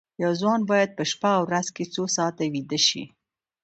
یو 0.23 0.31
ځوان 0.39 0.61
باید 0.69 0.89
په 0.97 1.03
شپه 1.11 1.31
او 1.37 1.43
ورځ 1.47 1.67
کې 1.75 1.83
څو 1.93 2.03
ساعته 2.15 2.43
ویده 2.53 2.79
شي 2.87 3.03